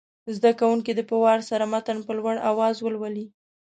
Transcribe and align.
زده 0.35 0.51
کوونکي 0.59 0.91
دې 0.93 1.03
په 1.09 1.15
وار 1.23 1.39
سره 1.49 1.63
متن 1.73 1.97
په 2.07 2.11
لوړ 2.19 2.35
اواز 2.49 2.75
ولولي. 2.81 3.25